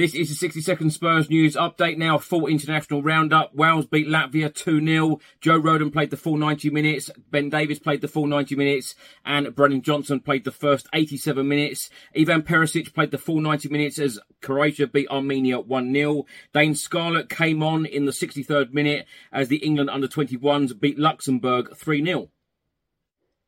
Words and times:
This 0.00 0.14
is 0.14 0.30
the 0.30 0.34
60 0.34 0.62
second 0.62 0.90
Spurs 0.92 1.28
news 1.28 1.56
update 1.56 1.98
now. 1.98 2.16
Full 2.16 2.46
international 2.46 3.02
roundup. 3.02 3.54
Wales 3.54 3.84
beat 3.84 4.08
Latvia 4.08 4.50
2 4.50 4.82
0. 4.82 5.20
Joe 5.42 5.60
Rodon 5.60 5.92
played 5.92 6.08
the 6.08 6.16
full 6.16 6.38
90 6.38 6.70
minutes. 6.70 7.10
Ben 7.30 7.50
Davies 7.50 7.80
played 7.80 8.00
the 8.00 8.08
full 8.08 8.26
90 8.26 8.56
minutes. 8.56 8.94
And 9.26 9.54
Brennan 9.54 9.82
Johnson 9.82 10.20
played 10.20 10.44
the 10.44 10.52
first 10.52 10.88
87 10.94 11.46
minutes. 11.46 11.90
Ivan 12.18 12.40
Perisic 12.40 12.94
played 12.94 13.10
the 13.10 13.18
full 13.18 13.42
90 13.42 13.68
minutes 13.68 13.98
as 13.98 14.18
Croatia 14.40 14.86
beat 14.86 15.10
Armenia 15.10 15.60
1 15.60 15.92
0. 15.92 16.24
Dane 16.54 16.74
Scarlett 16.74 17.28
came 17.28 17.62
on 17.62 17.84
in 17.84 18.06
the 18.06 18.12
63rd 18.12 18.72
minute 18.72 19.04
as 19.30 19.48
the 19.48 19.58
England 19.58 19.90
under 19.90 20.08
21s 20.08 20.80
beat 20.80 20.98
Luxembourg 20.98 21.76
3 21.76 22.02
0. 22.02 22.30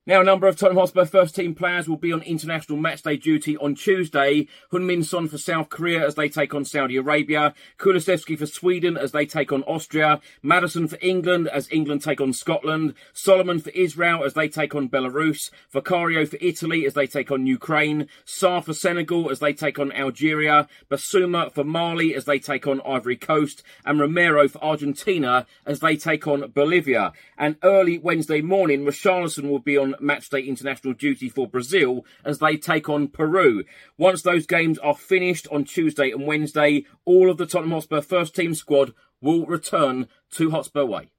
Now, 0.04 0.20
a 0.20 0.24
number 0.24 0.48
of 0.48 0.56
Tottenham 0.56 0.80
Hotspur 0.80 1.04
first 1.04 1.36
team 1.36 1.54
players 1.54 1.88
will 1.88 1.96
be 1.96 2.12
on 2.12 2.22
international 2.22 2.76
matchday 2.76 3.22
duty 3.22 3.56
on 3.58 3.76
Tuesday. 3.76 4.48
Heung-min 4.72 5.04
Son 5.04 5.28
for 5.28 5.38
South 5.38 5.68
Korea 5.68 6.04
as 6.04 6.16
they 6.16 6.28
take 6.28 6.52
on 6.54 6.64
Saudi 6.64 6.96
Arabia. 6.96 7.54
Kulusevski 7.78 8.36
for 8.36 8.46
Sweden 8.46 8.96
as 8.96 9.12
they 9.12 9.24
take 9.26 9.52
on 9.52 9.62
Austria. 9.62 10.20
Maddison 10.42 10.88
for 10.88 10.98
England 11.00 11.46
as 11.46 11.70
England 11.70 12.02
take 12.02 12.20
on 12.20 12.32
Scotland. 12.32 12.94
Solomon 13.12 13.60
for 13.60 13.70
Israel 13.70 14.24
as 14.24 14.34
they 14.34 14.48
take 14.48 14.74
on 14.74 14.88
Belarus. 14.88 15.52
Vicario 15.70 16.26
for 16.26 16.38
Italy 16.40 16.84
as 16.84 16.94
they 16.94 17.06
take 17.06 17.30
on 17.30 17.46
Ukraine. 17.46 18.08
Sarr 18.26 18.64
for 18.64 18.74
Senegal 18.74 19.30
as 19.30 19.38
they 19.38 19.52
take 19.52 19.78
on 19.78 19.92
Algeria. 19.92 20.66
Bissouma 20.90 21.52
for 21.52 21.62
Mali 21.62 22.12
as 22.16 22.24
they 22.24 22.40
take 22.40 22.66
on 22.66 22.80
Ivory 22.84 23.16
Coast. 23.16 23.62
And 23.84 24.00
Romero 24.00 24.48
for 24.48 24.64
Argentina 24.64 25.46
as 25.64 25.78
they 25.78 25.94
take 25.94 26.26
on 26.26 26.50
Bolivia. 26.50 27.12
And 27.38 27.54
early 27.62 27.98
Wednesday 27.98 28.40
morning, 28.40 28.84
Richarlison 28.84 29.48
will 29.48 29.60
be 29.60 29.78
on 29.78 29.91
matchday 30.00 30.46
international 30.46 30.94
duty 30.94 31.28
for 31.28 31.48
Brazil 31.48 32.04
as 32.24 32.38
they 32.38 32.56
take 32.56 32.88
on 32.88 33.08
Peru. 33.08 33.64
Once 33.98 34.22
those 34.22 34.46
games 34.46 34.78
are 34.78 34.94
finished 34.94 35.46
on 35.50 35.64
Tuesday 35.64 36.10
and 36.10 36.26
Wednesday, 36.26 36.84
all 37.04 37.30
of 37.30 37.36
the 37.36 37.46
Tottenham 37.46 37.72
Hotspur 37.72 38.00
first 38.00 38.34
team 38.34 38.54
squad 38.54 38.92
will 39.20 39.46
return 39.46 40.08
to 40.32 40.50
Hotspur 40.50 40.84
Way. 40.84 41.10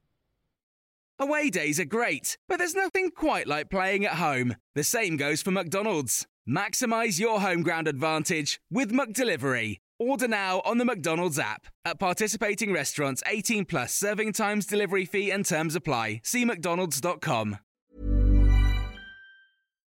Away 1.19 1.49
days 1.49 1.79
are 1.79 1.85
great, 1.85 2.37
but 2.49 2.57
there's 2.57 2.75
nothing 2.75 3.11
quite 3.11 3.47
like 3.47 3.69
playing 3.69 4.05
at 4.05 4.15
home. 4.15 4.55
The 4.75 4.83
same 4.83 5.15
goes 5.15 5.41
for 5.41 5.51
McDonald's. 5.51 6.25
Maximize 6.49 7.19
your 7.19 7.39
home 7.39 7.61
ground 7.61 7.87
advantage 7.87 8.59
with 8.69 8.91
McDelivery. 8.91 9.77
Order 9.99 10.27
now 10.27 10.61
on 10.65 10.79
the 10.79 10.85
McDonald's 10.85 11.39
app. 11.39 11.67
At 11.85 11.99
participating 11.99 12.73
restaurants, 12.73 13.23
18 13.27 13.65
plus 13.65 13.93
serving 13.93 14.33
times, 14.33 14.65
delivery 14.65 15.05
fee, 15.05 15.31
and 15.31 15.45
terms 15.45 15.75
apply. 15.75 16.21
See 16.23 16.43
McDonald's.com. 16.43 17.59